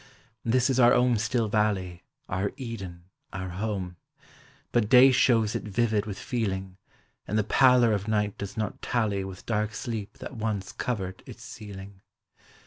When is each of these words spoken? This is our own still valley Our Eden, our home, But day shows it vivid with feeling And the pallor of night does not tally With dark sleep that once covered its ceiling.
This 0.43 0.71
is 0.71 0.79
our 0.79 0.95
own 0.95 1.19
still 1.19 1.47
valley 1.47 2.01
Our 2.27 2.53
Eden, 2.57 3.03
our 3.31 3.49
home, 3.49 3.97
But 4.71 4.89
day 4.89 5.11
shows 5.11 5.53
it 5.53 5.61
vivid 5.61 6.07
with 6.07 6.17
feeling 6.17 6.77
And 7.27 7.37
the 7.37 7.43
pallor 7.43 7.93
of 7.93 8.07
night 8.07 8.35
does 8.35 8.57
not 8.57 8.81
tally 8.81 9.23
With 9.23 9.45
dark 9.45 9.75
sleep 9.75 10.17
that 10.17 10.35
once 10.35 10.71
covered 10.71 11.21
its 11.27 11.43
ceiling. 11.43 12.01